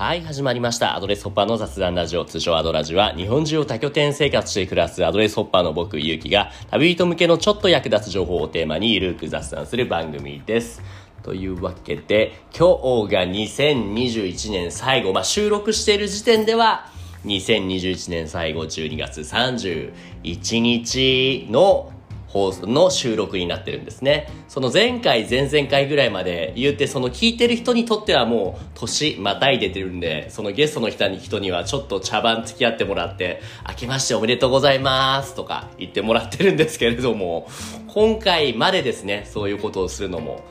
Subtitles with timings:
[0.00, 0.96] はい、始まりました。
[0.96, 10.80] アドレスホッパーの雑談ラジオ、通称アドラジは、日本中を多拠点生活して暮らすアドレスホッパーの僕、ゆうきが、旅人向けのちょっと役立つ情報をテーマに、ゆるく雑談する番組です。
[11.22, 16.86] というわけで、今日が2021年最後、まあ、収録している時点では、
[17.26, 21.92] 2021年最後12月31日の
[22.32, 24.28] 放送の収録になってるんですね。
[24.48, 37.48] その前回、前々回ぐらいまで言って、その聞いてる人にとってはもう年またいでてるんで、そのゲストの人に人にはちょっと茶番付き合ってもらって、明けましておめでとうございますとか言ってもらってるんですけれども、
[37.88, 40.44] 今回までですね、そういうことをするのも。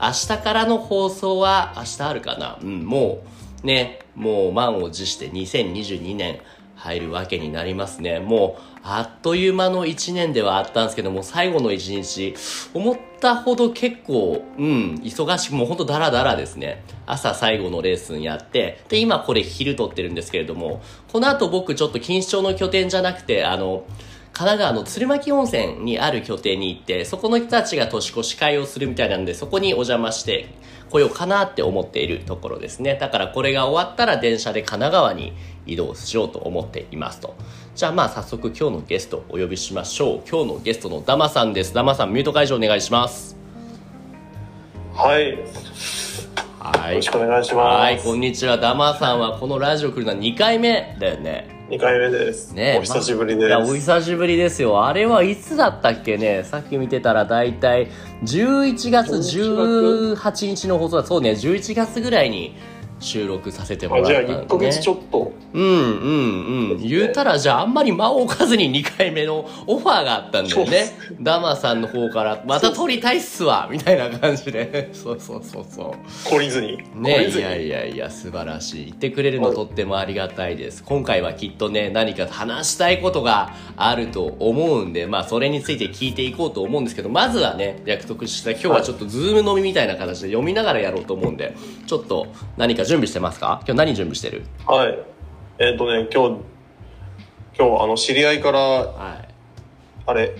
[0.00, 2.58] 明日からの放送は、明日あるかな？
[2.62, 3.22] うん、も
[3.62, 6.38] うね、もう満を持して2022年
[6.76, 8.20] 入るわけになりますね。
[8.20, 12.34] もう、あっという間の1年ではあったんですけども、最後の1日、
[12.74, 16.84] 思ったほど結構、うん、忙しく、もうほんとダラダラですね。
[17.06, 23.84] 朝最後のレースンやって、で、今これ昼撮ってるんですけれども、この後僕ちょっと錦糸町の拠点じゃなくて、あの、
[24.36, 30.50] 神奈川の鶴巻温泉にある拠点に行って、そこの人たちが年越し会をするみたいなんで、そこにお邪魔して
[30.90, 32.96] 来ようかなって思っているところですね。
[33.00, 35.32] だからこれが終わったら電車で神奈川に
[35.64, 37.34] 移動しようと思っていますと。
[37.74, 40.28] じゃあまあ早速今日のゲストお呼びしましょう。
[40.30, 41.72] 今日のゲストのダマさんです。
[41.72, 43.38] ダマさんミュート解除お願いします。
[44.94, 45.38] はい、よ
[46.58, 47.08] はいろし。
[47.08, 47.80] くお願いします。
[47.80, 48.58] はい、こんにちは。
[48.58, 51.55] ダマさんはこのラジオ来るのは2回目だよね。
[51.68, 52.52] 2回目です。
[52.52, 53.74] ねお久しぶりいや、おです。
[53.76, 54.86] 久しぶりですよ。
[54.86, 56.44] あれはいつだったっけね？
[56.44, 57.88] さっき見てたらだいたい
[58.22, 61.04] 11月18日の放送だ。
[61.04, 62.54] そうね、11月ぐらいに
[63.00, 64.44] 収録させてもらあじゃあったんで、ね。
[64.44, 65.32] 1ヶ月ちょっと。
[65.52, 66.78] うんうんうん。
[66.82, 70.98] 言うたらじゃああんまり間を置かずに2回目のオファーがあったんだよね。
[71.20, 74.90] ダマさんの方から、また撮りたいっすわみたいな感じで。
[74.94, 76.28] そうそうそうそう。
[76.28, 76.78] 懲りずに。
[76.94, 91.54] 懲ねいやいやいや素晴らしい言ってくれるのとってもありがたいです今回はきっとね何か話したいことがあると思うんでまあそれについて聞いていこうと思うんですけどまずはね約束した今日はちょっとズーム飲みみたいな形で読みながらやろうと思うんで
[91.86, 93.60] ちょっと何か準備してますか？
[93.66, 94.44] 今日何準備してる？
[94.66, 94.98] はい。
[95.58, 96.40] えっ、とね、今日、
[97.58, 99.28] 今日、あの、知り合いから、はい
[100.08, 100.36] あれ、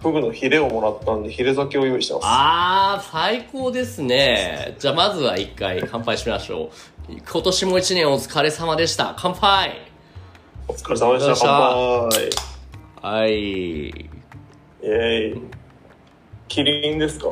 [0.00, 2.22] フグのヒレをもらったんで、ヒレ酒を用意してます。
[2.26, 6.70] あー最高ですねじゃあまずは一回乾杯しましょ
[7.10, 9.80] う今年も一年お疲れ様でした乾杯
[10.66, 11.34] お疲れ様でした。
[11.36, 13.88] 乾はい杯。
[13.90, 15.40] イェーイ。
[16.48, 17.26] キリンですか？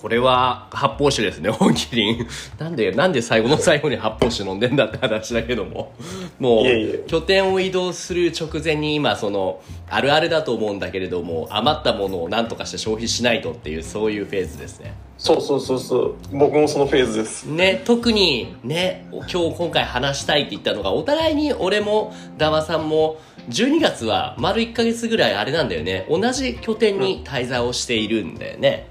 [0.00, 2.26] これは発泡酒ですね、 本麒麟。
[2.58, 5.92] なんで、なんで最後の最後に発泡酒飲んでんだって話だけども。
[6.38, 14.94] もう、拠点を移動する直前に今、その、あるあるだと思うんだけれども、余ったものを何とかして消費しないとっていう、そういうフェーズですね。
[15.18, 16.14] そうそうそうそう。
[16.32, 17.44] 僕もそのフェーズです。
[17.44, 23.16] ね、特にね、今日今回話したいって言ったのが、お互いに俺も、ダマさんも、
[23.48, 26.06] 12月は丸1ヶ月ぐらいあれなんだよね。
[26.10, 28.88] 同じ拠点に滞在をしているんだよね。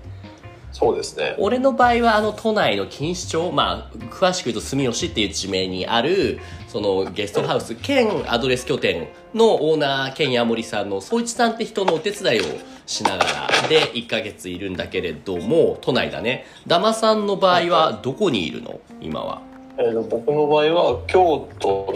[0.76, 1.38] そうですね。
[1.40, 12.44] 俺の場合はあの都内の錦糸町、まあ、詳しく言うと住吉っていう地名にあるそのゲストハウス兼アドレス拠点のオーナー兼ヤモリさんの総一さんって人のお手伝いを
[12.86, 16.46] しながらで1ヶ月いるんだけれども都内だね。
[16.68, 18.82] ダマさんの場合はどこにいるの？
[19.00, 19.42] 今は。
[19.78, 21.94] えーと僕の場合は、京都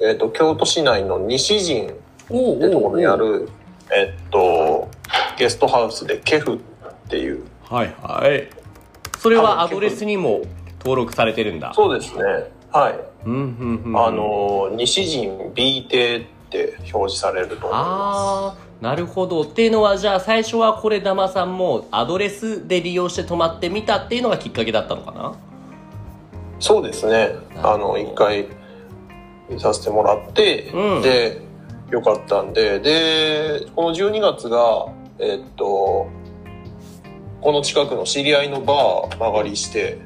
[0.00, 1.94] の、えっ、と、京都市内の西陣
[2.28, 3.48] おってところにある、
[3.90, 4.90] えっと、
[5.38, 6.58] ゲストハウスでケフっ
[7.08, 7.44] ていう。
[7.68, 8.48] はいはい
[9.18, 10.42] それはアドレスにも
[10.80, 12.22] 登録されてるんだそうですね。
[12.70, 13.00] はい。
[13.24, 25.32] うんうんうんあの、西陣 B 邸って表示されると思いまあーなるほどっていうのはじゃあ最初はこれダマさんもアドレスで利用して泊まってみたっていうのがきっかけだったのかな？
[26.60, 26.66] す。
[26.68, 27.30] そうですね。
[27.62, 28.46] あの、一回
[29.48, 31.40] 見させてもらって、うんで、
[31.90, 34.86] よかったんで、で、この12月が、
[35.18, 36.08] えっと、
[37.40, 39.98] この近くの知り合いのバー曲がりして、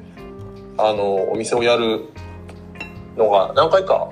[0.77, 2.09] あの、お店をやる
[3.17, 4.09] のが何回か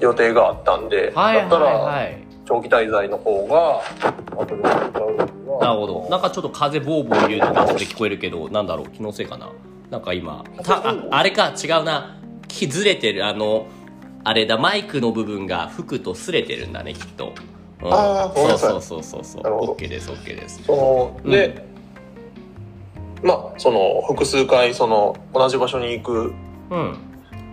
[0.00, 3.82] 予定があったんで、はいはいだったら、はい長期滞在の方が、
[5.60, 6.08] なるほど。
[6.08, 8.86] なんかちょっと風ボーボー言うのが後で聞こえるけどなんだろう。
[8.88, 9.50] 気のせいかな。
[9.90, 11.52] なんか今たああれか。
[11.62, 12.18] 違うな。
[12.48, 13.26] きずれてる。
[13.26, 13.66] あの
[14.24, 14.56] あれだ。
[14.56, 17.34] マイクの部分が服と擦れてるんだねきっと、
[17.82, 18.70] うん、あーごめんなさい。
[18.70, 19.72] そうそうそうそうなるほど。
[19.74, 20.62] OK です OK です。
[20.64, 21.30] その、うん。
[21.30, 21.66] で、
[23.22, 26.32] まあ、その、複数回、その、同じ場所に行く
[26.70, 26.96] うん。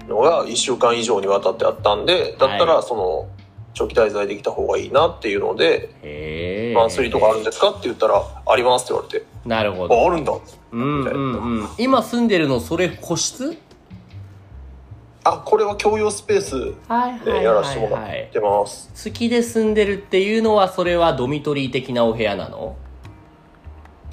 [0.07, 3.27] のが1週間以上にわたってあったんで、だったはら、その、
[3.73, 10.01] 長期滞在できた方がいいなっていうので、へえマンスリーとかあるんですかって言ったら、ありますって言われて、なるほど。
[10.01, 10.31] あ、あるんだ。
[10.71, 11.67] うんうんうん。
[11.77, 13.57] 今住んでるのそれ個室？
[15.27, 22.77] あこれは共用スペースはいでやらせてもらはいってます、月で住んでるっていうのはそれはドミトリー的なお部屋なの？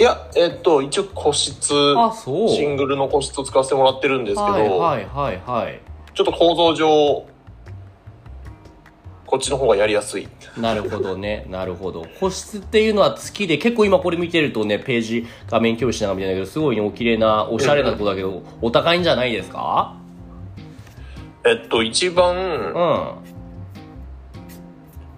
[0.02, 2.48] いやえっと一応個室あそう。
[2.48, 5.80] シングルの個室を使わせてもらってるんですけど、はいはいはいはい。
[6.12, 7.24] ちょっと構造上
[9.26, 10.26] こっちの方がやりやすい。
[10.58, 11.46] なるほどね。
[11.48, 12.04] なるほど。
[12.18, 19.96] 個室っていうのは月で結構今これ見てるとねページ画面共有しながら見てんだけどすごいねお綺麗なおしゃれなとこだけどお高いんじゃないですか？
[21.46, 23.14] えっと一う番ん。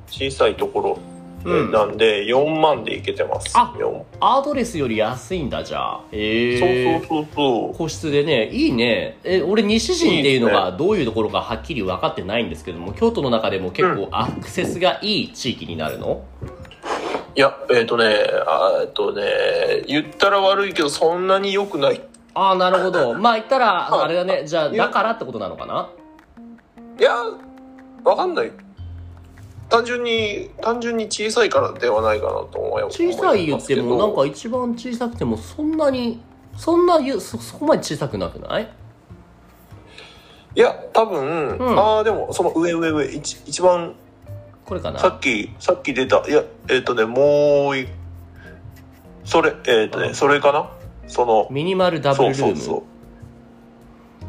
[0.08, 0.98] 小さいところ
[1.44, 1.70] うん。
[1.70, 6.00] なんで4万でいけてます、あ4アドレスより安いんだじゃあ。
[6.10, 7.74] へえそうそうそうそう。
[7.76, 8.48] 個室でね。
[8.50, 9.18] いいね。
[9.24, 16.24] え俺西陣っていうのがどういうところかはっきり分かってないんですけども京都の中でも結構アクセスがいい地域になるの、
[17.34, 18.04] いやえっ、とね
[18.46, 19.22] あえっとね
[19.86, 22.00] 言ったら悪いけどそんなに良くない。
[22.34, 23.14] ああなるほど。
[23.14, 24.42] まあ言ったら ああれだね。
[24.46, 25.88] じゃあだからってことなのかな？
[26.98, 27.12] いや
[28.04, 28.52] わかんない
[29.68, 36.20] 単純に単純に小さいからではないかなと思います小さい言ってもなんかか一番小さくてもそんなに
[36.56, 38.70] そんなゆそそこまで小さくなくない？
[40.54, 41.78] いや多分、うん。
[41.78, 43.94] ああでもその上上上一一番
[44.64, 45.00] これかな？
[45.00, 47.88] さっきさっき出たいやえっ、とねもうい
[49.24, 50.14] それえっ、とね、うん。
[50.14, 50.70] それかな？
[51.08, 52.36] そのミニマルダブルルーム？
[52.36, 52.82] そうそうそ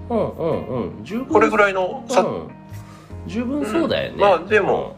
[0.10, 0.14] う。
[0.16, 0.68] うんうん
[0.98, 1.04] うん。
[1.04, 1.26] 十分。
[1.28, 2.50] これぐらいのさ、うん。
[3.28, 4.20] 十分そうだよね、うん。
[4.22, 4.96] まあでも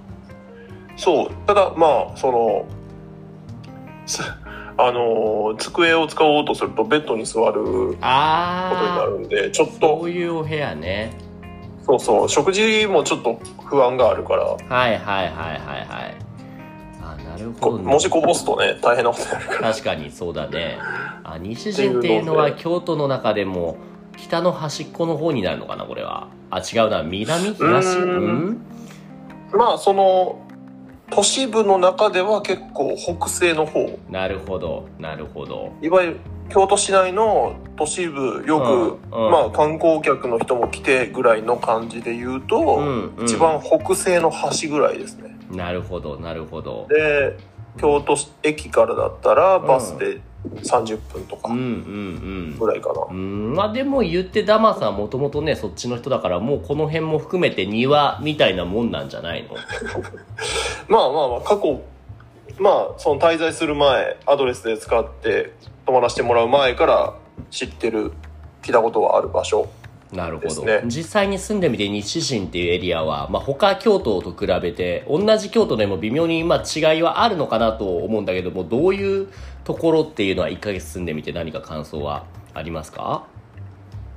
[0.97, 1.29] そう。
[1.45, 2.65] ただまあその
[4.05, 4.21] す
[4.79, 11.13] あのー机を使おうとするとベッドに座ることになるんでちょっそとういうお部屋ね。
[11.85, 12.29] そうそう。
[12.29, 14.43] 食事もちょっと不安があるから。
[14.43, 16.15] はいはいはいはいはい。
[17.01, 19.71] あなるほど、ね、こもしこぼすとね大変なことになるから。
[19.71, 20.77] 確かにそうだね。
[21.23, 23.77] あ西陣っていうのは京都の中でも
[24.17, 26.27] 北の端っこの方になるのかなこれは。
[26.51, 27.03] あ違うな。
[27.03, 27.53] 南？
[27.53, 27.97] 東？
[27.99, 28.61] うん？
[29.53, 30.39] まあその
[31.09, 33.99] 都市部の中では結構北西の方。
[34.09, 35.71] なるほどなるほど。
[35.81, 36.19] いわゆる
[36.49, 38.59] 京都市内の都市部よ
[39.09, 39.31] く、うんうん。
[39.31, 43.25] まあ観光客の人も来てぐらいの感じで言うと、うんうん。
[43.25, 45.37] 一番北西の端ぐらいですね。
[45.51, 46.87] なるほどなるほど。
[46.89, 47.37] で
[47.77, 53.17] 京都駅からだったらバスで30分とかぐらいかな、うん
[53.49, 53.55] うん。
[53.55, 59.55] まあでも言ってダマさんもともとねそっちの人だからもうこの辺も含めて庭みたいなもんなんじゃないの？
[60.87, 61.81] まあまあまあ過去
[62.59, 65.53] まあその滞在する前アドレスで使って
[65.85, 67.13] 泊まらせてもらう前から
[67.49, 68.11] 知ってる
[68.61, 69.67] 聞いたことはある場所
[70.13, 70.81] なるほど、ね。
[70.85, 79.27] 実際に住んでみて西陣っていうエリアは、まあ、他京都と比べて同じ京都でも微妙にまあ違いはあるのかなと思うんだけどもどういう
[79.65, 82.23] ところっていうのは1ヶ月住んでみて何か感想は
[82.53, 83.25] ありますか？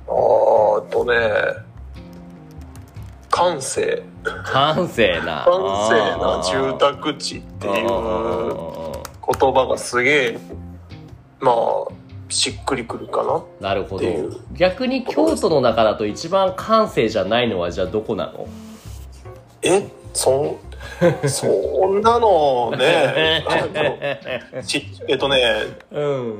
[0.07, 1.13] あーとね
[3.29, 4.03] 閑静
[4.43, 5.45] 閑静な。
[5.45, 10.39] 閑静な住宅地っていう言葉がすげえ
[11.39, 11.55] まあ
[12.31, 14.05] しっくりくるかななるほど。
[14.53, 18.47] 逆に京都の中だと一番閑静じゃないのはじゃあどこなの？
[19.61, 19.87] え？
[20.13, 20.57] そん
[21.29, 21.47] そ
[21.87, 23.43] んなのね。
[25.07, 25.43] えっとね。
[25.91, 26.39] うん。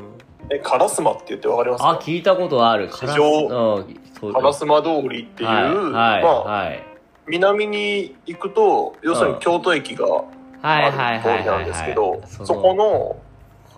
[0.49, 1.89] え烏丸って言ってわかりますか？
[1.89, 2.89] あ聞いたことある。
[2.89, 3.77] 地上。
[3.77, 6.83] うんそう烏丸通りっていう、はいはいまあはい。
[7.27, 10.25] 南に行くと要するに京都駅がはい
[10.63, 12.19] ある通りなはいんですけどはい。
[12.27, 13.15] そこの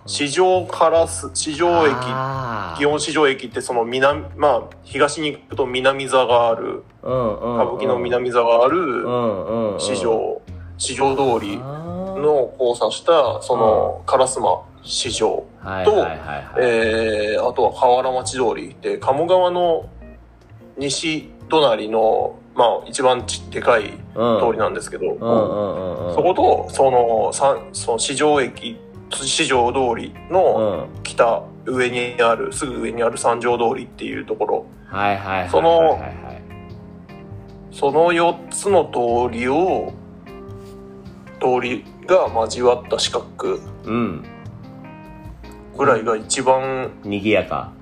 [0.06, 7.62] 市場からす市場駅祇園市場駅ってその南まあ東に行くと南座があるうんうんうん。
[7.62, 9.80] 歌舞伎の南座があるうんうんうん。
[9.80, 10.42] 市場
[10.76, 19.88] 市場通りの交差したその烏丸市場とはいはいえーあとは河原町通りで鴨川の
[20.76, 24.40] 西隣のまあ一番ちでかいうん。
[24.40, 26.14] 通りなんですけど、うんうんうんうん。
[26.14, 28.78] そことそのさその市場駅
[29.10, 30.88] 市場通りうのん。
[31.02, 34.66] 北上にあるすぐ上にある三条通りっていうところ。
[34.88, 36.00] はいはいはいはいその
[37.72, 39.92] その4つの通りを
[41.40, 43.58] 通りが交わった四角。
[43.84, 44.24] うん。
[45.76, 47.72] ぐらいが一番賑やか。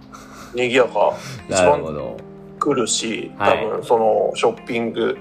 [0.55, 1.13] 賑やか。
[1.49, 2.17] 一番ど
[2.59, 3.65] 来るしはい。
[3.65, 5.19] 多分そのショッピング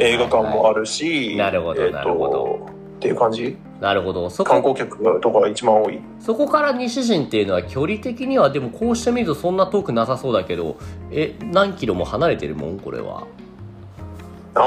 [0.00, 2.66] 映画館もあるるしなるほどなるほど。
[2.96, 3.56] っていう感じ？
[3.84, 4.30] なるほど。
[4.30, 6.00] そ観こ光客とかが一番多い。
[6.18, 10.76] そこから西陣っていうのは距離的にはでもこうしてみるとそんな遠くなさそうだけど
[11.10, 12.78] え何キロも離れてるもん？
[12.80, 13.26] これは。
[14.54, 14.60] あ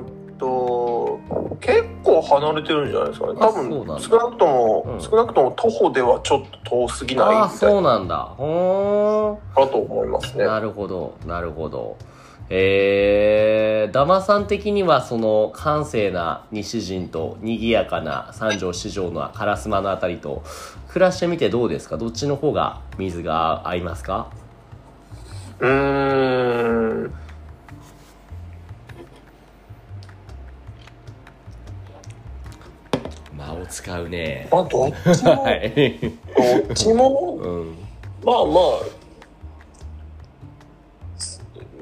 [0.00, 1.20] ーっと
[1.60, 3.34] 結構離れてるんじゃないですかね。
[3.38, 5.00] 多分少なくとも、うん。
[5.00, 8.16] 少なくとも徒歩ではちょっと遠すぎないみああたいそうなんだ。
[8.36, 9.66] ほーん。
[9.66, 10.44] かと思いますね。
[10.44, 11.96] なるほどなるほど
[12.50, 20.42] えー、ダマさん的にはその閑静な西陣と賑やかな三条四条の烏丸のあたりと
[20.88, 21.96] 暮らしてみてどうですか？
[21.96, 24.30] どっちの方が水が合いますか？
[25.58, 27.14] うーん。
[33.36, 34.48] 間を使うね。
[34.52, 35.98] まあ、どっちも、はい、
[36.68, 37.76] どっちも、うん、
[38.24, 39.03] まあまあ、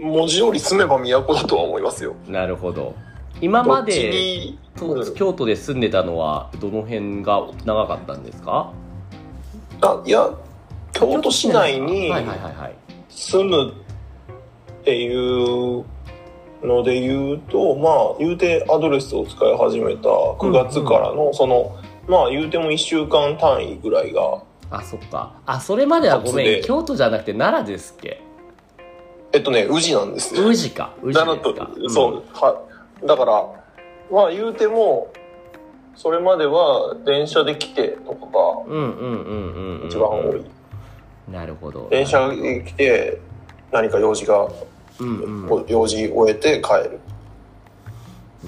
[0.03, 2.15] 文字通り住めば都だとは思いますよ。
[2.27, 2.95] なるほど。
[3.41, 4.13] 今まで
[5.15, 8.73] 京都で住んでたのはどの辺が長かったんですか？
[9.81, 10.31] あいや、
[10.93, 12.13] 京都市内に
[13.09, 15.85] 住むっていう
[16.63, 21.77] ので言うと、まあ、言うてアドレスを使い始めた9月からの、その、
[22.09, 25.35] まあ、言うても1週間単位ぐらいが、あそっか。
[25.47, 26.63] あそれまではごめん。
[26.63, 28.23] 京都じゃなくて奈良ですっけ？
[29.33, 30.47] えっとね、宇治なんですよ。
[30.47, 30.95] 宇治か。
[31.03, 31.67] 宇治だなとです。
[31.67, 32.63] か、そう、は
[33.05, 33.47] だから
[34.11, 35.13] まあ言うても
[35.97, 40.45] それまでは電車で来てとかがうんうんうんうんうん一番多い、
[41.31, 41.89] なるほど。
[41.91, 43.21] 電車で来て
[43.71, 44.49] 何か用事が、
[45.01, 47.01] うんう用事終えて帰る。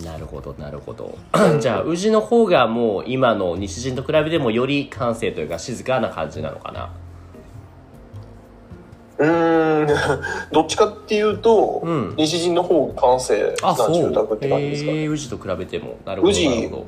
[0.00, 1.16] んなるほどなるほど。
[1.60, 6.90] じゃあ宇治の方がもう今の西陣と比べてもより閑静というか静かな感じなのかな
[9.18, 9.86] うーん。
[10.52, 12.14] どっちかっていうと、うん。
[12.16, 15.06] 西陣の方が完成な住宅って感じですかね。
[15.06, 15.96] 宇治と比べても。
[16.04, 16.86] なるほど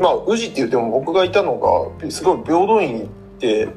[0.00, 3.06] まあ宇治って言っても僕がいたのがすごい平等院っ
[3.38, 3.72] てど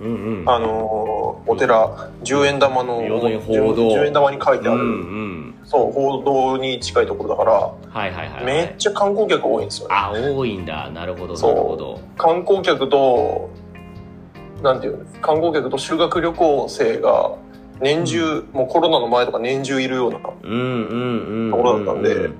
[0.00, 0.48] うんうん。
[0.48, 3.88] あのーお寺10円玉の平等院報道。
[3.88, 5.54] 10円玉に書いてある、うんうん。
[5.64, 9.88] そう報道に近いところだからはいはいはい、はい、めっちゃ観光客多いんですよ。
[9.88, 9.94] ね。
[9.96, 10.90] あ多いんだ。
[10.90, 12.00] なるほどなるほど。
[12.18, 13.50] 観光客と、
[14.62, 17.36] なんていう観光客と修学旅行生が
[17.80, 22.30] 年中、もうコロナの前とか年中いるような、ところだったんで。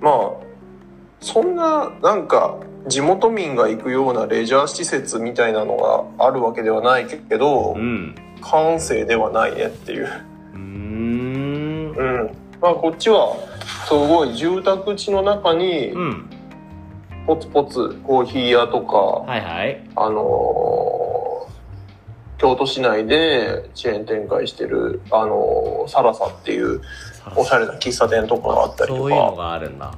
[0.00, 0.14] まあ、
[1.20, 2.56] そんな、なんか、
[2.86, 5.76] 地元民が行くようなレジャー施設みたいなの
[6.18, 8.14] があるわけではないけどう、ん。
[8.40, 10.08] 閑静ではないねっていう。
[10.54, 11.90] うーん。
[11.90, 12.30] うん。
[12.60, 13.36] まあ、こっちは、
[13.86, 16.30] すごい住宅地の中にう、ん
[17.26, 19.88] ポツポツコーヒー屋とか、はいはい。
[19.96, 21.50] あのー
[22.38, 26.80] 京都市内でチェーン展開してる、あのーサラサっていう
[27.36, 29.94] おしゃれな喫茶店とかがあったりとそういうのか、があるんだ。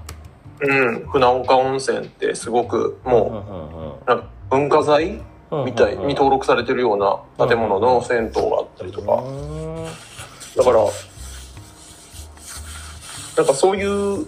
[0.61, 5.65] うん、船岡温泉ってすごくもうなんか文化財うん。
[5.67, 6.97] みたいに登録されてるよう
[7.39, 9.85] な建物の銭湯があったりとか、うん。
[9.85, 10.79] だから、
[13.37, 14.27] なんかそういう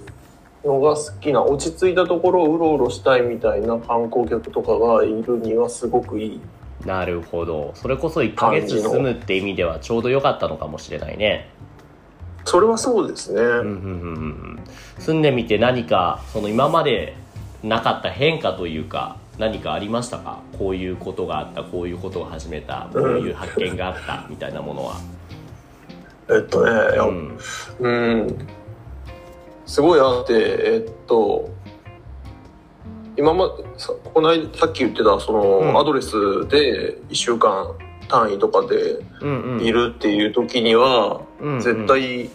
[0.64, 6.40] のが好きな、落ち着いたところをうろうろしたいみたいな観光客とかがいるにはすごくいい。
[6.84, 11.48] なるほどそれこそ1ヶ月住むって意味ではちょうど良かったのかもしれないね
[12.44, 13.40] それはそうですね。
[13.40, 14.60] うんうんうんうん
[14.98, 17.16] 住んでみて何かその今まで
[17.62, 20.40] なかった変化というか何かありましたか？
[20.58, 24.96] こういうことがあったこういうことを始めたこういう発見があったみたいなものは
[26.28, 27.38] えっとね、うん
[27.80, 27.88] う
[28.26, 28.48] ん。
[29.66, 31.50] すごいあって、えっと、
[33.16, 35.78] 今まさこの間さっき言ってたその、うん。
[35.78, 37.74] アドレスで1週間
[38.08, 38.98] 単位とかで
[39.64, 41.60] いるっていう時には、うんうん。
[41.60, 42.30] 絶対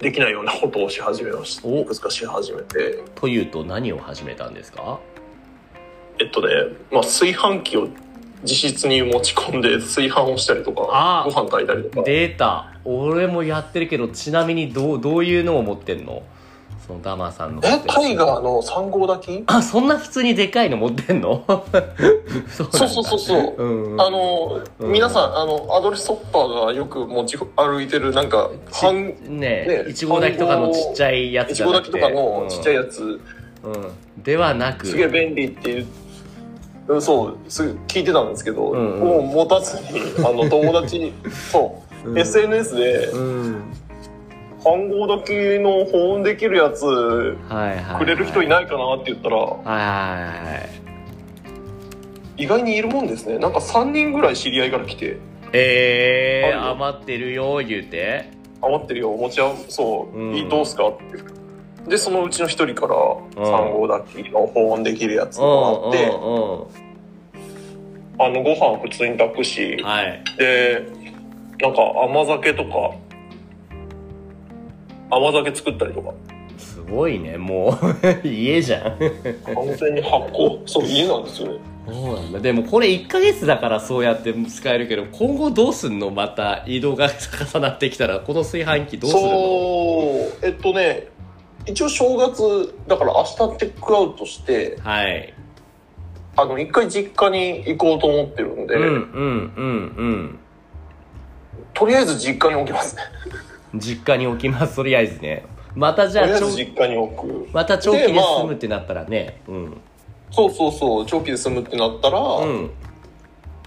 [0.00, 1.68] できないようなことをし始めました。
[1.68, 1.80] お。
[1.80, 3.02] いくつかし始めて。
[3.14, 4.98] というと何を始めたんですか？
[6.18, 6.48] えっとね、
[6.90, 7.88] まあ炊飯器を
[8.42, 12.02] 自室に持ち込んで炊飯をしたりとかご飯炊いたりとか。
[12.04, 16.22] データ俺もやってるけどちなみにどうどういうのを持ってんの？
[16.86, 19.44] そのダマさんのえ、タイガーの3号炊き？
[19.48, 21.44] あそんな普通にでかいの持ってんの？
[22.48, 23.54] そうそうそうそうそう。
[23.58, 24.00] うんうん。
[24.00, 24.92] あの、うん。
[24.92, 33.20] 皆さん、あの、アドレスソッパーがよく持ち歩いてる、なんか、半、ねねいちご炊きとかのちっちゃいやついちご炊きとかのちっちゃいやつ、
[33.64, 33.72] うん。
[33.72, 34.22] うん。
[34.22, 34.86] ではなく。
[34.86, 35.86] すげえ便利っていう、
[36.88, 39.00] うんそう、すぐ聞いてたんですけど、うんうん。
[39.00, 41.12] もう持たずに、あの、友達に、
[41.50, 43.72] そう、うん SNS で、うん。
[44.62, 46.84] 半合炊きの保温できるやつ、
[47.98, 50.86] くれる人いいないかなって言ったら、はい
[52.38, 53.38] 意外にいるもんですね。
[53.38, 55.18] なんか3人ぐらい知り合いから来て、
[55.52, 58.30] えー、余ってるよ言うて。
[58.60, 60.48] 余ってるよ、お持ち合う、そう、うん。
[60.48, 61.88] どうすかって。
[61.88, 63.54] で、そのうちの一人から、うん。
[63.54, 66.86] 3合炊きの保温できるやつうんがあって、うん
[68.18, 70.24] あの、ご飯普通に炊くしうん、はい。
[70.38, 70.86] で、
[71.60, 72.94] なんか甘酒とか、
[75.10, 76.12] 甘酒作ったりとか、
[76.58, 77.38] すごいね。
[77.38, 77.78] も
[78.24, 78.82] う 家じゃん。
[79.54, 81.58] 完全に発酵、そう、家なんですよね。
[81.88, 82.40] そうなんだ。
[82.40, 86.10] でもこれ1ヶ月だからそうやって使えるけど今後どうすんの？
[86.10, 89.28] また移動が重なってきたらこの炊飯器どうするの？
[89.30, 90.46] そう。
[90.46, 91.06] えっとね
[91.64, 95.32] 一応正月だから明日テックアウトしてはい。
[96.36, 98.92] あの一回実家に行こうと思ってるんで、うんうんう
[100.04, 100.38] ん
[101.76, 103.02] とりあえず実家に置きますね。
[103.40, 103.46] うん
[103.78, 104.76] 実家に置きます。
[104.76, 105.44] とりあえずね。
[105.74, 107.48] またじゃとりあえず実家に置く。
[107.52, 109.42] また長期ででまあ済むってなったらね。
[109.46, 109.76] うん。
[110.30, 111.06] そうそうそう。
[111.06, 112.70] 長期で済むってなったら、うん。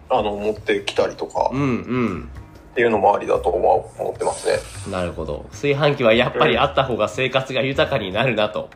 [0.09, 1.49] あの持ってきたりとか。
[1.53, 2.29] うんうん。
[2.71, 4.57] っていうのもありだと思ってますね。
[4.91, 5.45] なるほど。
[5.51, 8.69] 炊飯器はやっぱりあった方が生活が豊かになるなと。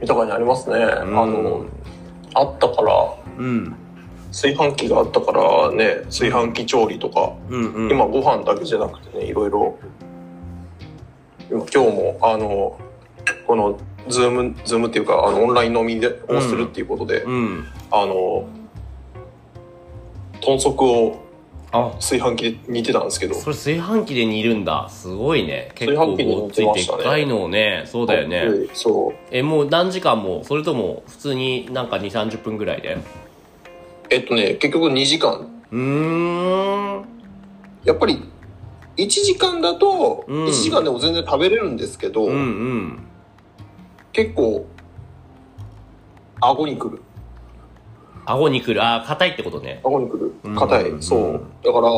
[0.00, 0.82] 豊かになりますね、ん。
[0.82, 1.66] あの
[2.34, 3.14] あったから。
[3.38, 3.85] うん
[4.32, 7.90] 炊飯器があったからね炊飯器調理とか、うんうん。
[7.90, 9.78] 今ご飯だけじゃなくてねいろいろ。
[11.50, 12.78] 今今日もあの
[13.46, 13.78] この
[14.08, 17.64] ズームズームっていうかあのオンライン飲みでをするっていうことで、うん。
[17.90, 18.48] あの
[20.40, 21.26] 豚足を
[21.72, 21.92] あ。
[21.96, 23.34] 炊飯器で煮てたんですけど。
[23.34, 24.88] それ炊飯器で煮るんだ。
[24.88, 25.72] すごいね。
[25.74, 27.84] 結構ごっついてっかいのをね。
[27.86, 28.48] そうだよね。
[28.48, 29.14] でそう。
[29.30, 32.98] えもう何時間もそれとも普通になんか2 3 0分ぐらいで？
[34.10, 35.48] えっとね結局2時間。
[35.70, 37.04] うーん。
[37.84, 38.22] やっぱり
[38.96, 40.46] 1時間だとうん。
[40.46, 42.98] 1時間でも全然食べれるんですけど、うんうん。
[44.12, 44.66] 結構
[46.40, 47.02] 顎にくる。
[48.24, 48.84] 顎にくる。
[48.84, 49.80] あ硬いってことね。
[49.84, 50.34] 顎にくる。
[50.44, 51.02] うん硬い、うん。
[51.02, 51.42] そう。
[51.64, 51.88] だから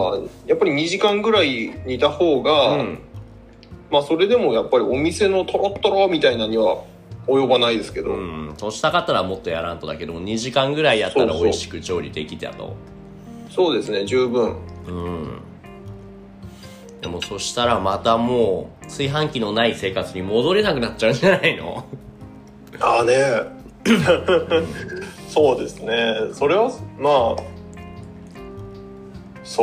[0.47, 2.99] やっぱり2時間ぐらい煮た方が、うん。
[3.91, 6.85] まあそれでもやっぱりお店のトロットロみたいなには
[7.29, 8.55] 及ばないですけど、うん。
[8.57, 12.75] としたかったらもっとやらんとだけども2時間ぐらいやったらそうそう美味しく調理できたと。
[13.51, 14.57] そうですね十分。
[14.87, 15.41] うん。
[17.01, 21.85] でもそしたらまたもう炊飯器のない生活に戻れなくなっちゃうんじゃないの？
[22.81, 23.15] ああね。
[25.29, 26.15] そうですね。
[26.33, 27.43] それはまあ
[29.45, 29.63] そ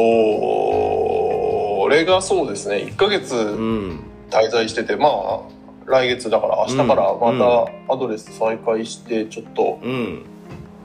[1.90, 2.78] れがそうですね。
[2.78, 4.00] 1ヶ月うん。
[4.30, 5.40] 滞在しててまあ
[5.86, 10.26] 来月だから明日からまたアドレス再開してちょっとうん。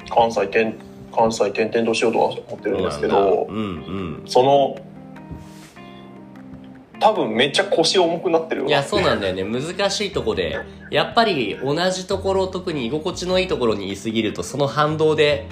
[0.08, 0.74] 関西転
[1.14, 4.22] 関西転々としようとは思ってるんですけどうんうん。
[4.26, 4.76] その
[7.00, 9.44] 多分めっちゃ腰重くなってるいやそうなんだよね。
[9.44, 10.58] 難しいとこで
[10.90, 15.46] やっぱり同じところ特に居心地のいいところにいすぎるとその反動で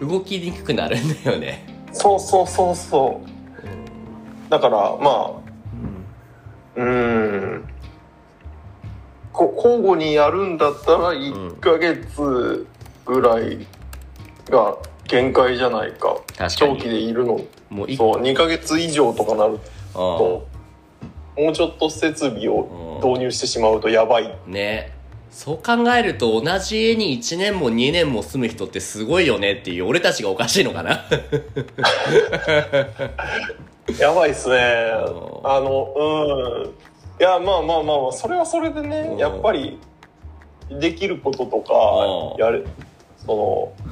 [0.00, 1.64] 動きにくくなるんだよね。
[1.92, 4.50] そうそうそうそう。
[4.50, 5.32] だからまあ
[6.76, 7.69] うーん
[9.32, 12.66] こ交互にやるんだったら1ヶ月
[13.04, 13.66] ぐらい
[14.48, 17.40] が限界じゃないか、確か長期にでいるの。
[17.68, 19.58] もういそう2ヶ月以上とかなるう
[19.94, 20.48] と
[21.36, 23.06] もうちょっと設備をん。
[23.06, 24.24] 導入してしまうとやばい。
[24.24, 24.92] うんね。
[25.30, 31.04] そう考えると同じ家に1年も2年も住む人ってすごいよねっていう俺たちがおかしいのかな。
[33.98, 34.56] やばいっすね。
[35.06, 35.10] う
[35.46, 36.89] んあのうん
[37.20, 39.18] いやまあまあまあまあそれはそれでねうん。
[39.18, 39.78] やっぱり
[40.70, 41.74] できることとか
[42.34, 42.42] うん。
[42.42, 42.66] やる
[43.18, 43.90] その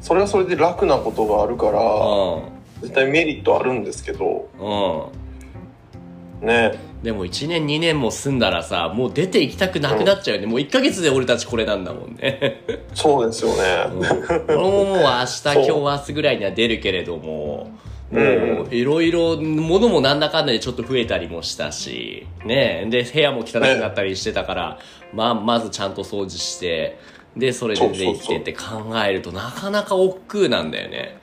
[0.00, 2.42] それはそれで楽なことがあるからう
[2.82, 6.46] 絶対メリットあるんですけどんうん。
[6.48, 6.88] ね。
[7.04, 12.64] でも1年2年も住んだらさもう出て行きたくなくなっちゃうよね、もう1ヶ月で俺たちこれなんだもんね。
[12.94, 14.00] そうですようん。
[14.00, 14.08] ね
[14.48, 17.70] 俺ももう明日今日明日ぐらいには出るけれども
[18.10, 24.78] もういろいろ物もなんだかんだでちょっと増えたりもしたしねで部屋も汚くなったりしてたから、
[25.12, 26.98] まあ、まずちゃんと掃除して
[27.36, 31.18] でそれで出て行ってって考えるとなかなか億劫なんだよね。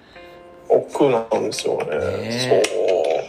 [0.70, 1.98] 億劫なんですよね。
[1.98, 2.64] ね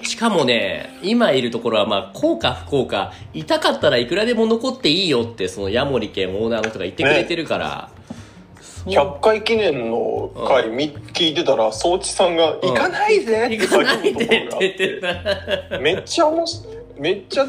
[0.02, 7.90] しかもね今いるところはまあ幸か不幸か痛かったらいくらでも残っていいよってそのヤモリ県オーナーの人が言ってくれてるから、
[8.86, 15.00] 100回記念の回み聞いてたら装置さんが「行かないで!」って行かないでって叫ぶところがあ言って
[15.70, 15.78] た。
[15.80, 17.46] めっちゃ面白いめっちゃ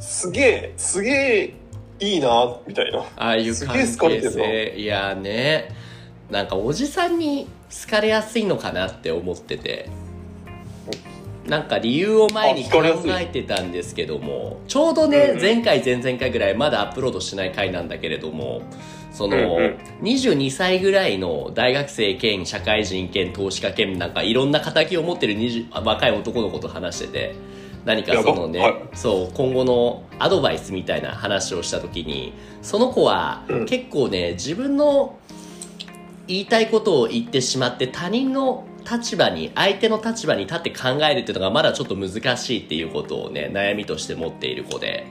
[0.00, 1.54] すげえすげえ
[2.00, 3.00] いいなみたいな。
[3.00, 5.68] ああいうす関げえ好かれてるな係性いやね。
[6.30, 7.46] なんかおじさんに
[7.84, 9.86] 好かれやすいのかなって思ってて。
[11.46, 12.82] なんか理由を前に考
[13.18, 18.60] えてたんですけどもちょうどね、うん前回前々回ぐらいまだアップロードしない回なんだけれども
[19.10, 19.78] その、うんうん。
[20.02, 27.36] 22歳ぐらいの大学生兼社会人兼投資家兼なんかいろんな敵を持ってる20あ若い男の子と話してて
[27.84, 28.82] 何かそのね、はい。
[28.94, 33.66] そう今後のアドバイスみたいな話をした時にその子はうん。
[33.66, 35.18] 結構ね自分の
[36.26, 45.06] 言いたいことを言ってしまって他人の立場に相手の立場に立って考えるっていうのがまだちょっと難しいっていうことをね悩みとして持っている子で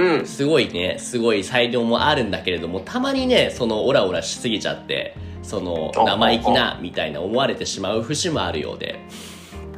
[0.00, 0.26] ううん。
[0.26, 8.98] すごいね、すごい才能もあるんだけれども、たまにね、そのオラオラしすぎちゃって、そのあ生意気なみたいな思われてしまう節もあるようで。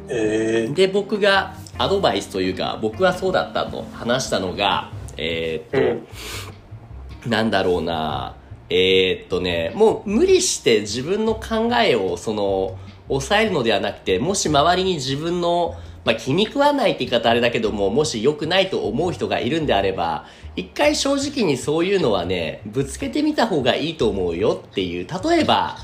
[0.09, 6.05] ええで、僕がアドバイスというか、僕はそうだったと話したのが、えーっと、
[7.25, 7.31] うん。
[7.31, 8.35] なんだろうな
[8.69, 12.77] えー、っとね、もう無理して自分の考えをその、
[13.07, 25.77] 抑えるのではなくて、もし周りに自分の、まあ、気に食わないって言い方あれだけども、もし良くないと思う人がいるんであれば、一回正直にそういうのはね、ぶつけてみた方がいいと思うよっていう、例えば、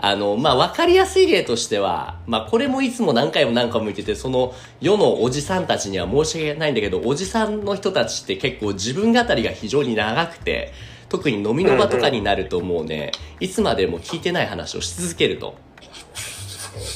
[0.00, 10.72] あの、まあ、わかりやすい例としては、まあ、これもいつも何回も何回も言ってて、その世のおじさんたちには申し訳ないんだけど、おじさんの人たちって結構自分語りが非常に長くて、
[11.08, 15.56] 特に飲みの場とかになるともうね、いつまでも聞いてない話をし続けると。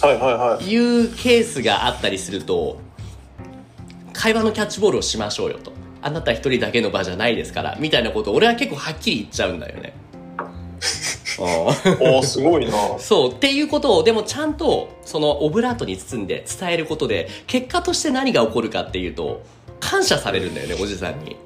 [0.00, 0.64] はいはいはい。
[0.64, 2.78] いうケースがあったりすると、
[4.12, 5.72] 会話のキャッチボールをしましょうよと。
[6.00, 9.94] あなた一人だけの場じゃないですから、みたいなことを俺は結構はっきり言っちゃうんだよね。
[11.38, 12.72] う んおー、すごいな。
[12.98, 19.42] そう、っていうことを、でもちゃんと、そのオブラートに包んで伝えることで、結果として何が起こるかっていうと、
[19.80, 21.36] 感謝されるんだよね、おじさんに。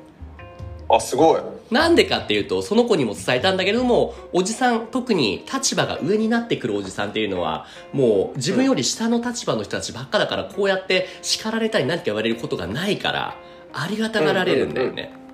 [0.88, 1.40] あ、すごい。
[1.70, 13.36] なんでかっていうと、その子にも伝えたんだけれども、おじさん、特に立場が上になってくるおじさんっていうのは、もう自分より下の立場の人たちばっかだから、こうやって叱られたり何か言われることがないから、
[13.72, 15.12] ありがたがられるんだよね。
[15.12, 15.25] うーん。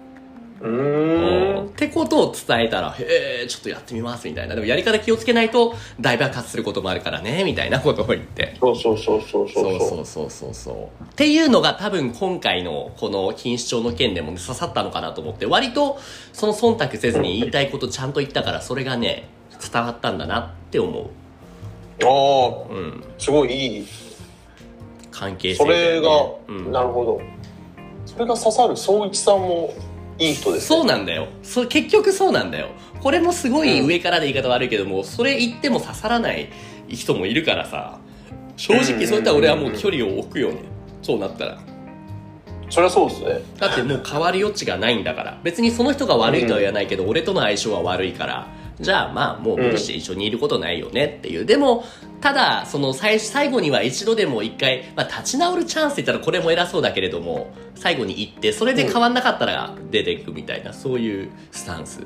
[0.63, 4.55] ってことを伝えたら、へえ、ちょっとやってみますみたいな。
[4.55, 8.57] でもやり方気をつけないと大爆発することもあるからね、みたいなことを言って。
[8.61, 9.79] そうそうそうそうそそうう。
[9.81, 11.05] そうそうそうそう。
[11.05, 15.99] っていうのが多分今回のこの錦糸町の件でも、ね、刺さったのかなと思って、割と
[16.33, 19.29] その忖度せずに言いたいことちゃんと言ったから、それがね、
[19.73, 21.07] 伝わったんだなって思う。
[22.05, 23.05] ああ、うん。
[23.19, 23.87] すごいいい。
[25.11, 26.09] 関係性ね、れが、
[26.49, 27.21] うん、なるほど。
[28.07, 29.75] それが刺さる総一さんも
[30.19, 31.29] いい人ですそうなんだよ。
[31.43, 32.69] そ結局そうなんだよ。
[33.01, 36.51] これもすごいうん上からで言い方悪いけども、それ言っても刺さらない
[36.89, 37.99] 人もいるからさ、
[38.57, 40.61] 正直そういったら俺はもう距離を置くよね。
[41.03, 41.59] そうなったら。
[42.71, 43.43] そりゃそうですね。
[43.59, 45.41] だってもう変わる余地がないんだから。
[45.43, 48.47] 別にその人が悪いとは言わないけど、俺との相性は悪いから。
[48.81, 51.45] じゃあまあもう無理して一緒にいることないよねっていう。
[51.45, 51.85] でも、
[52.21, 62.01] ただ、その最最後には一度でも一回、まあ立ち直るチャンスって言ったらこれも偉そうだけれども、最後に行って、それで変わんなかったら出ていくみたいな、そういうスタンス。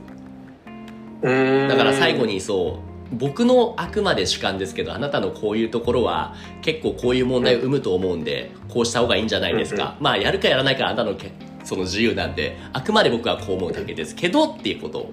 [1.23, 9.97] だから最後にそう、僕のあくまで主観ですけど、あなたのこういうところは結構こういう問題を生むと思うんで、こうした方がいいんじゃないですか。
[10.01, 11.31] まあやるかやらないかあなたのけ
[11.65, 15.13] その自由なんで、あくまで僕はこう思うだけですけどっていうことを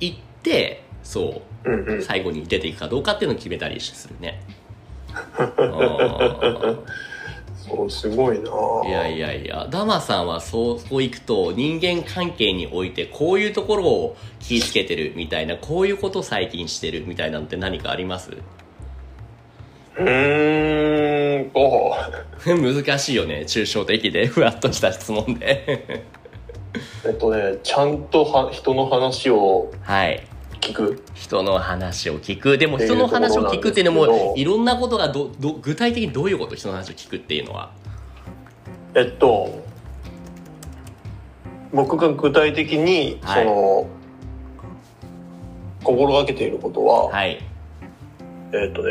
[0.00, 2.02] 言って、そう、うんうん。
[2.02, 4.42] 最後に出ていくかどうかっていうのを決めたりするね。
[5.38, 6.78] うん
[7.56, 8.50] そう、すごいな
[8.88, 18.30] いやいやいや、ダマさんはそう、そういくと人間関係においてこういうところを気ぃつけてるみたいな、こういうこと最近してるみたいなのって何かあります？
[19.98, 21.94] うーんと、
[22.46, 23.42] 難しいよね。
[23.46, 26.02] 抽象的で、ふわっとした質問で。
[27.04, 30.26] えっとね、ちゃんとは人の話をはい。
[30.70, 31.02] 聞く？
[31.14, 32.58] 人の話を聞く。
[32.58, 37.72] でも人の話を聞くっていうのも、いろんなことがど、ど、具体的にどういうこと人の話を聞くっていうのは？
[38.94, 39.62] えっと、
[41.72, 43.86] 僕が具体的に、はいその、
[45.84, 47.40] 心がけていることは、はい。
[48.52, 48.90] えっとね、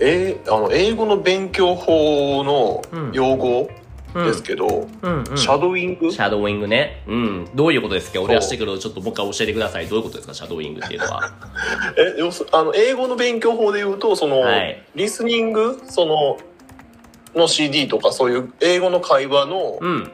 [0.00, 3.83] えあの英語の勉強法の用語うん
[4.14, 5.36] ですけど、うんうん。
[5.36, 6.10] シャドウイング？
[6.12, 7.02] シャドウイングね。
[7.06, 7.48] うん。
[7.54, 8.20] どういうことですか？
[8.22, 9.86] 俺はしてくるちょっともう一回教えてください。
[9.88, 10.34] どういうことですか？
[10.34, 11.32] シャドウイングっていうのは。
[11.98, 15.80] え要すあの英語の勉強法で言うとその、はいリスニング？
[15.86, 16.38] その
[17.34, 20.10] の CD とかそういう英語の会話のうん。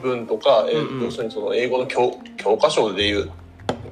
[0.00, 3.30] 文とか、えうんうん要するにその英語の教教科書でいう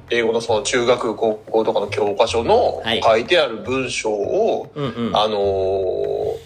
[0.09, 5.17] 英語のその中学高校とかの教科書のはい書いてある文章を、うんうん。
[5.17, 6.37] あのー流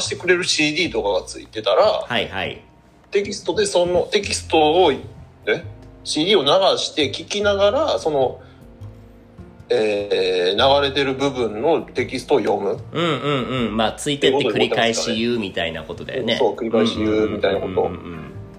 [0.00, 2.62] してくれる CD とかがついてたら、はいはい。
[3.10, 5.00] テキストでそのテキストを、ね、
[6.04, 8.40] CD を流して聞きながらその、
[9.68, 12.78] えー流れてる部分のテキストを読む。
[12.92, 13.76] うんうんうん。
[13.76, 16.36] まあ、ついてって繰り返し言うみたいなことだよね。
[16.38, 17.90] そう繰り返し言うみたいなこと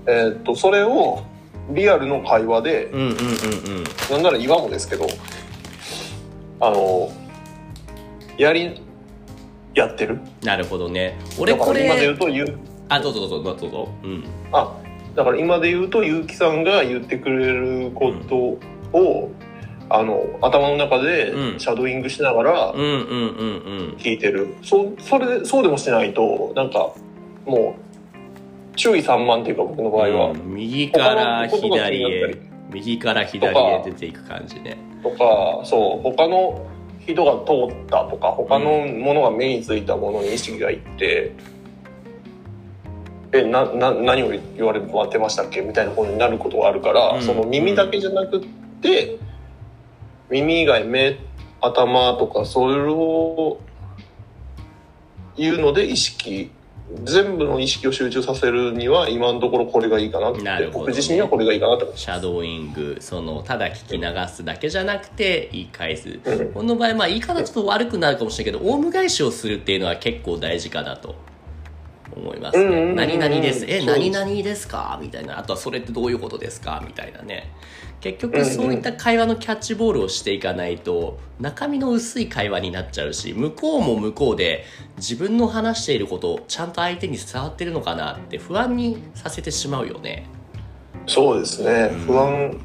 [0.07, 1.23] えーっとそれを
[1.69, 2.85] リアルの会話で。
[2.85, 3.83] うんうんうんうん。
[4.09, 5.07] なんなら今もですけど
[6.61, 7.11] あの
[8.37, 8.81] やり
[9.73, 10.19] やってる？
[10.43, 11.17] なるほどね。
[11.39, 12.57] 俺こだから今で言れう、とゆ
[12.89, 13.55] あ、どうぞどうぞ。
[13.55, 13.89] どうぞ。
[14.03, 14.23] うん。
[14.51, 14.77] あ
[15.15, 18.35] だから今で言うと結城さんが言ってくれること
[18.97, 19.31] を、
[19.89, 21.59] あの頭の中でうん。
[21.59, 23.95] シャドーイングしながらうんうんうんうん。
[23.97, 26.93] 聞いてる、そそれでそうでもしてないとなんか
[27.45, 27.75] も
[28.73, 30.55] う注意散漫っていうか僕の場合は、うん。
[30.55, 32.41] 右から左へ。
[32.71, 34.77] 右から左へ出ていく感じね。
[35.03, 36.01] とかそう。
[36.03, 36.65] 他の
[37.07, 41.33] 人が通ったとか他のものが目についたものに意識がいって、
[43.33, 45.61] えなな何を言われてましたっけ？
[45.61, 47.21] みたいなことになることがあるから、うん。
[47.21, 48.41] その耳だけじゃなくっ
[48.81, 49.17] て
[50.29, 51.17] 耳以外目
[51.59, 53.59] 頭とかそれを
[55.37, 56.51] いうので意識
[57.03, 60.41] 全部の意識を集中させるには今のところこれがいいかなって。
[60.41, 60.91] なるほどね。
[60.91, 66.19] 僕自身にはこれがいいかなってシャドーイングそのただ聞き流すだけじゃなくて言い返す。
[66.23, 66.51] うん。
[66.53, 71.15] この場合まあ言い方ちょっと悪くなるかもしれないけどオウム返しをするっていうのは結構大事かなと
[72.15, 72.71] 思いますうんうん。
[72.71, 73.65] うんうんね何々です。
[73.67, 74.99] え何々ですか？
[75.01, 75.39] みたいな。
[75.39, 76.83] あとはそれってどういうことですか？
[76.85, 77.51] みたいなね
[78.01, 84.65] 結局そういった会話のキャッチボールをしていかないと中身の薄い会話になっちゃうし向こうも向こうで
[84.97, 90.25] 自分の話していることをちゃんと相手に伝わってるのかなって不安にさせてしまうよね。
[91.05, 91.99] そうですね、うん。
[91.99, 92.57] 不安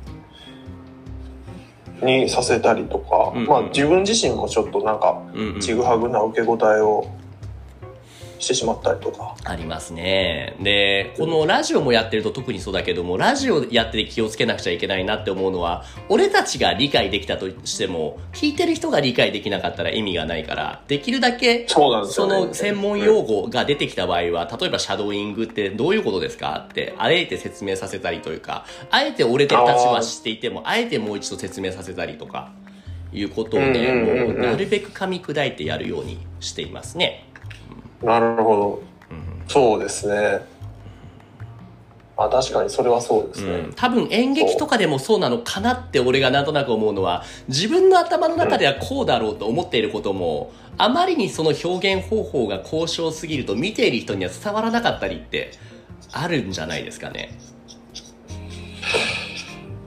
[2.03, 3.47] にさせたりとか、うん。
[3.47, 5.61] まあ自分自身もちょっとなんかうんうん。
[5.61, 7.07] ちぐはぐな受け答えを
[8.39, 10.57] してしまったりとか、ありますね。
[10.61, 32.53] で、このラジオもやってると特にそうだけども、ラジオやってて気をつけなくちゃいけないなって思うのは、俺たちが理解できたとしても、聞いてる人が理解できなかったら意味がないから、できるだけ、そうなんですその専門用語が出てきた場合は、例えばシャドーイングってどういうことですかって、あえて説明させたりというか、あえて俺たちは知っていても、あえてもう一度説明させたりとか、
[33.13, 37.26] いうことをね、もうなるべく噛み砕いてやるようにしていますね。
[38.03, 38.83] なるほど。
[39.11, 39.49] うん。
[39.49, 40.57] そうですね。
[42.19, 55.51] あ確かにそれはそうですね、うん、多分演劇とかでもそうなのかなって俺がなんとなく思うのは自分の頭の中ではこうだろうと思っていることもあまりにその表現方法が高尚すぎると見ている人には伝わらなかったりって
[56.13, 57.39] あるんじゃないですかね。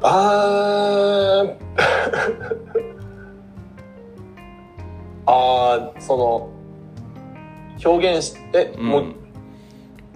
[0.01, 1.55] あー。
[5.25, 6.49] あーその
[7.83, 8.85] 表現しえ、うん。
[8.85, 9.05] もう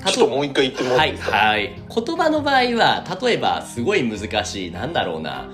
[0.06, 1.74] ちょっともう一回言ってもらはいっていいですか、はい。
[2.06, 5.50] 言葉の場合は例えばすごい難しいなんだろうな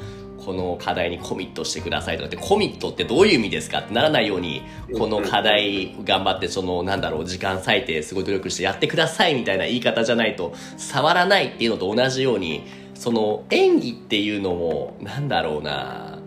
[0.50, 4.64] この課題にコミットしてくださいとかってコミットってどういう意味ですかってならないように
[4.98, 12.64] この課題頑張ってそのなんだろう時間割いてすごい努力してやってくださいみたいな言い方じゃないと触らないっていうのと同じように
[12.96, 16.18] その演技っていうのもなんだろうな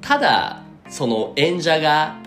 [0.00, 2.22] ただその演者が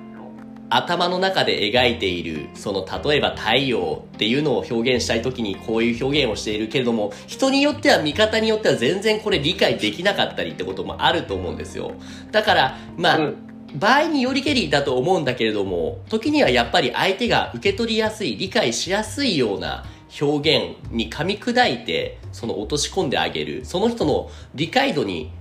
[0.70, 11.94] 頭の中で描いているその例えば太陽っていうのを表現したい時にこういう表現をしているけれども人によっては見方によっては全然これ理解できなかったりってこともあると思うんですよ。
[12.32, 13.46] だからまあ、うん。
[13.76, 19.86] 場合によりけりだと思うんだけれども時にはやっぱり相手が受け取りやすい理解しやすいような
[20.20, 23.66] 表現に噛み砕いてその落とし込んであげる。
[23.66, 25.32] その人の理解度に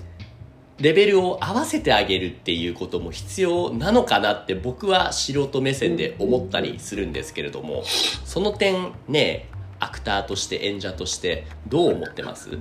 [0.80, 9.48] レベルを合わせてあげるっていうことも必要なのかなって僕は素人目線で思ったりするんですけれどもその点ね
[9.80, 12.58] アクターとして演者としてどう思ってます？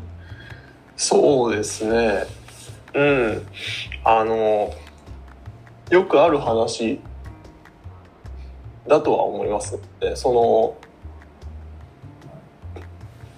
[0.95, 2.25] そうですね。
[2.95, 3.47] うん。
[4.03, 4.73] あの
[5.91, 6.99] よくある話
[8.87, 9.79] だとは思います。
[10.01, 10.86] ねその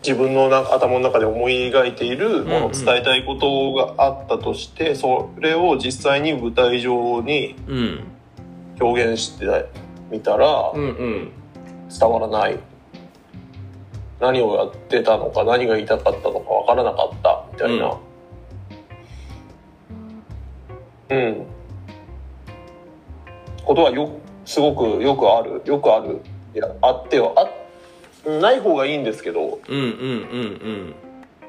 [0.05, 2.71] 自分のな頭の中で思い描いているもの、うんうん。
[2.71, 8.03] 伝えたいことがあったとしてそれを実際に舞台上にうん。
[8.81, 9.45] 表現して
[10.09, 11.31] みたらうんうん。
[11.89, 12.59] 伝わらない。
[14.19, 17.97] 何をやってたのか何が言いたかったのかわからなかったみたいな。
[21.11, 21.45] うん、
[23.65, 24.09] ことはよ
[24.45, 26.21] すごくよくあるよくある
[26.53, 27.58] いやあってはあ
[28.25, 30.95] ない方がいいんですけどうんうんうん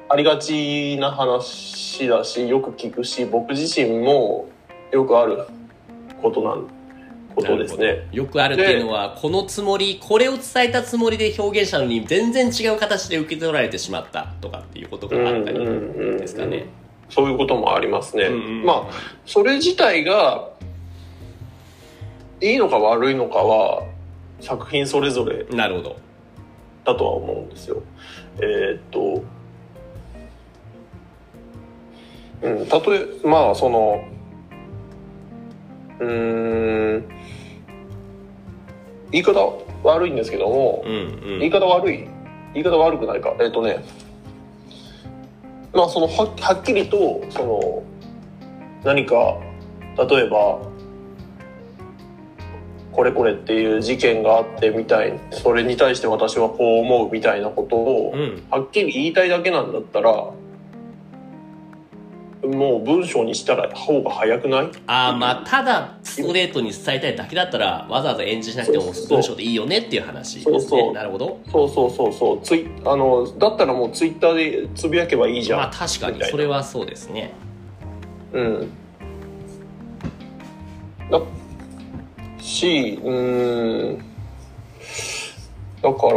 [0.09, 4.49] ありがちな話だしよく聞くし僕自身も
[4.91, 5.45] よくある
[6.21, 6.67] ことなん
[7.33, 8.07] ことですね。
[8.11, 16.65] よくあるっていうのはこのつもりこれを伝えたつもりで表現したのに全然違う形で受け取られてしまったとかっていうことがあったりですかね。
[17.09, 18.25] そういうこともありますね。
[18.25, 18.93] うんうんまあ
[19.25, 20.49] それ自体が
[22.41, 23.83] いいのか悪いのかは
[24.39, 25.97] 作品それぞれなるほど。
[26.85, 27.81] だとは思うんですよ。
[28.37, 29.23] えーっと、
[32.41, 34.03] うん、たとえ、まあ、その、
[35.99, 37.03] うーん、
[39.11, 42.07] 言い方悪いんですけども、うんうん言い方悪い
[42.53, 43.35] 言い方悪くないか。
[43.39, 43.83] えーっとね、
[45.73, 47.83] まあ、その、ははっきりと、その、
[48.83, 49.37] 何か、
[49.97, 50.59] 例えば、
[52.91, 58.43] これこれっていう事件があってみたいそれに対して私はこう思うみたいなことをうん。
[58.49, 60.31] はっきり言いたいだけなんだったら
[62.43, 64.71] もう文章にしたら方が早くない？
[64.87, 70.59] ああまあただストレートに伝えたいだけだったらわざわざ演じしなくても文章でいいよねっていう話ですね。
[70.59, 70.93] そうそう。
[70.93, 71.39] なるほど。
[71.51, 72.41] そうそうそうそう。
[72.41, 76.23] ツイあのだったらもうツイッターでつぶやけばいいじゃん、まあ確かに。
[76.25, 77.31] それはそうですね。
[78.33, 78.69] うん。
[81.11, 81.21] だ
[82.41, 83.97] しうーん。
[85.81, 86.13] だから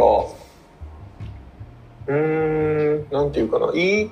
[2.07, 3.71] うーんなんていうかな。
[3.73, 4.11] いい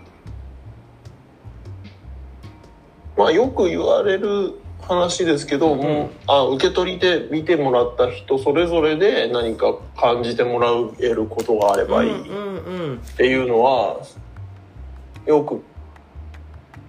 [3.17, 12.97] まあよく言われる話ですけど、もうあ受け取りで見てもらった人それぞれで何か感じてもらえることがあればいい、うんうんうん。
[12.97, 14.01] っていうのは
[15.25, 15.63] よく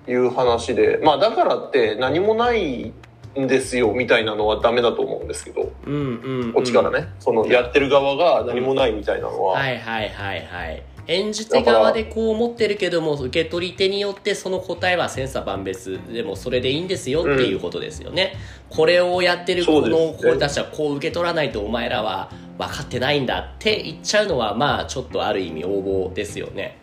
[0.07, 0.99] 言う話で。
[1.05, 2.93] まあだからって何もない
[3.39, 5.73] んですよみたいなのはダメだと思うんですけど。
[5.87, 6.53] うんうんうん。
[6.53, 10.83] こっちからね、そのやってる側が何もないみたいなのは、はいはいはいはい。
[11.07, 16.01] 演じ手側でこう思ってるけども受け取り手によってその答えは千差万別。
[16.11, 18.37] でもそれでいいんですよっていうことですよね、
[18.71, 26.79] これをやってるこの子たちはこう受け取らないとお前らは分かってないんだって言っちゃうのはまあちょっとある意味横暴ですよね。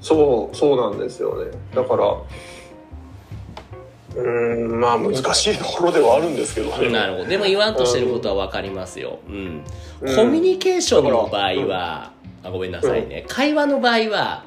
[0.00, 1.52] そうそうなんですよね。
[1.72, 2.16] だから
[4.16, 6.90] うーんまあ難しいところではあるんですけどね。
[6.90, 7.24] なるほど。
[7.26, 9.64] でも言わんとしてることは分かりますよ、うん。
[10.00, 10.16] うん。
[10.16, 12.12] コミュニケーションの場合だかは、
[12.44, 14.44] あごめんなさいね、会話の場合は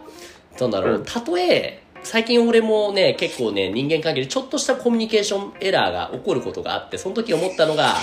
[0.57, 1.05] どうだろう、うん。
[1.05, 7.95] たとえ最近俺もね結構ね人間関係でちょっとしたコミュニケーションエラーが起こることがあってその時思ったのが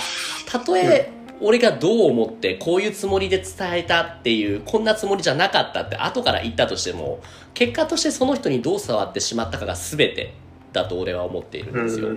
[0.47, 7.19] たとえ俺がどう思ってこういうつもりで伝えたっていうこんなつもりじゃなかったって後から言ったとしても
[7.53, 10.33] 結果としてその人にどう触ってしまったかが全て
[10.73, 12.09] だと俺は思っているんですよ、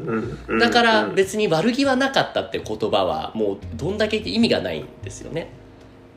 [0.58, 5.50] だからうん別に悪気はなかったって言葉はもうどんだけ言って意味がないんですよね。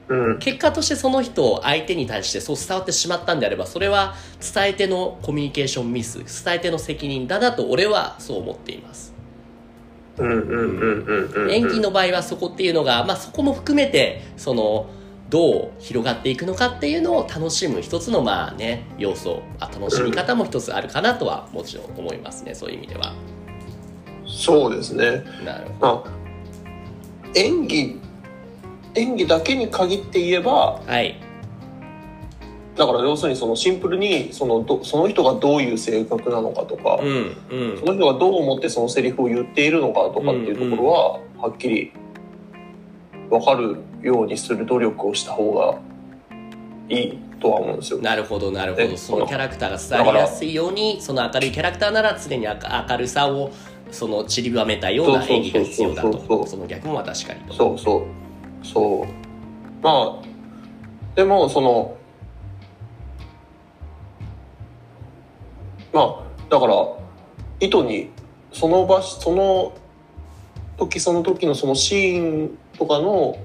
[0.07, 0.39] うん。
[0.39, 4.15] 結果としてその人を相手に対してそう伝わってしまったんであればそれは
[4.53, 9.13] 伝え手のコミュニケーションミス伝え手の責任だなと俺はそう思っています。
[10.19, 14.87] 演技の場合はそこっていうのが、まあ、そこも含めてその
[15.29, 22.55] どう広がっていくのかっていうのを楽しむ一つのまあね要素あ楽しみ方も一つあるかなとはもちろん思いますね。
[22.55, 23.13] そういう意味では。
[24.25, 25.23] そうですね。
[25.43, 26.03] なるほど。
[26.03, 26.17] まあ
[27.35, 27.99] 演技
[28.95, 31.19] 演技だけに限って言えばはい。
[32.77, 37.77] だから要するにそのシンプルにそのどその人がどういう性格なのかとか、うんうん。
[37.79, 41.91] その人がどう思ってそのセリフを言っているのかとかっていうところは、はっきり
[43.29, 45.79] 分かるようにする努力をした方が
[46.89, 47.99] いいとは思うんですよ。
[47.99, 48.83] なるほどなるほど。
[48.83, 52.53] えそのキャラクターが伝わりやすいようにその明るいキャラクターなら常に明
[52.89, 53.51] 明るさを
[53.91, 57.53] その散りばめたような演技が必要だそうそうそうそうとその逆もまあ確かにと。
[57.53, 58.65] そうそう。
[58.65, 59.83] そう。
[59.83, 60.27] まあ
[61.15, 61.97] でもその
[65.93, 66.75] まあだから
[67.59, 68.09] 意図に
[68.51, 69.73] その場所その
[70.77, 73.37] 時その時のそのシーンとかの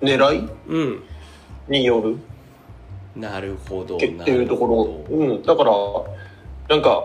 [0.00, 0.48] 狙い？
[0.68, 1.02] うん。
[1.68, 2.18] による？
[3.16, 4.66] なるほどってっていうとこ
[5.08, 5.72] ろ、うん、だから
[6.68, 7.04] なんか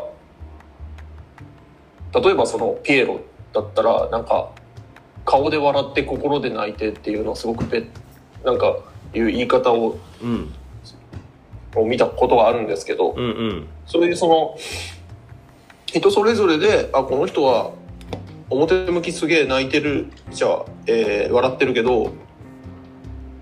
[2.13, 3.21] 例えばそのピエロ
[3.53, 4.51] だったらなんか
[5.25, 7.87] 顔で笑って心で泣いてっていうのはすごくべ
[8.43, 8.77] なんか
[9.13, 10.53] いう言い方をうん。
[11.75, 13.67] を見たことがあるんですけど、うんうん。
[13.85, 14.57] そういうその
[15.85, 17.73] 人それぞれであこの人は
[18.49, 22.13] 表向きすげえ泣いてるじゃあ、えー笑ってるけど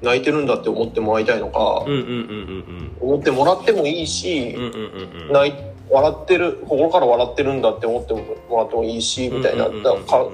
[0.01, 5.33] 泣いてるんだって思ってもらいたいのか、うんうんうんうん思ってもらってもいいし、うんうんうんうん。
[5.33, 5.53] 泣い
[5.89, 10.27] 笑ってる心から笑ってるんだって思ってもらってもいいしみたいな、うんうか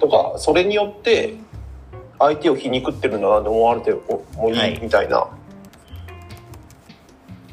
[0.00, 1.36] とかそれによって
[2.18, 3.92] 相手を皮肉ってるんだなって思われて
[4.36, 4.80] もいい。
[4.80, 5.28] みたいな。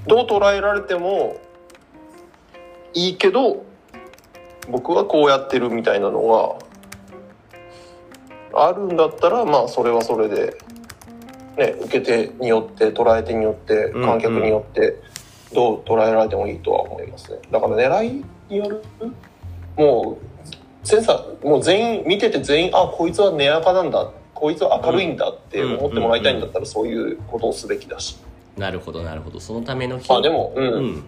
[0.07, 1.37] どう捉えられても
[2.93, 3.65] いいけど
[4.69, 6.59] 僕はこうやってるみたいなの
[8.51, 10.57] があるんだったらまあそれはそれで、
[11.57, 15.01] ね、受け手によって捉え手によって観客によって
[15.53, 17.39] どう捉えられてもいいとは思いますね。
[17.51, 18.83] だから狙いによる
[19.75, 20.17] も
[20.83, 28.17] うセンサーもう全員見てて全員あこいつは根やかなんだこいつは明るいんだって思ってもらいたいんだったらそういうことをすべきだし。
[28.57, 29.39] なるほどなるほど。
[29.39, 30.73] そのためのまあでも、うん。
[30.73, 31.03] うん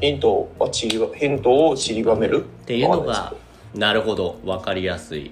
[0.00, 2.38] ヒントは散りばヒントを散りばめる？
[2.38, 3.34] っっていうのが
[3.74, 5.30] なるほど分かりやすい。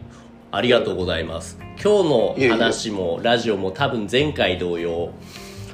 [0.51, 1.59] ありがとうございます。
[1.83, 5.11] 今日の話もラジオも多分前回同様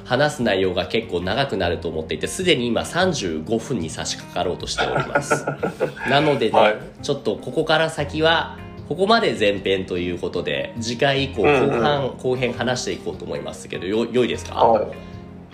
[0.05, 5.45] 話す内容が結構長くなると思っていてすでに今35分に差し掛かろうとしております。
[6.09, 6.75] なのでね、はい。
[7.03, 11.69] ちょっとここから先はここまで前編ということで次回以降うんうん。
[11.69, 14.87] 後半、後編話していこうと思いますけどよ良いですか、はい。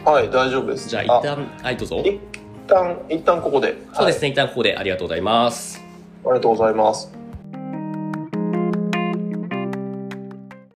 [0.05, 0.87] はい、大丈夫です。
[0.87, 2.01] じゃあ一旦はいどうぞ。
[2.05, 2.19] 一
[2.67, 3.75] 旦、一旦ここで。
[3.93, 4.29] そうですね。
[4.29, 5.81] ね一旦ここでありがとうございます
[6.23, 7.24] ありがとうございます。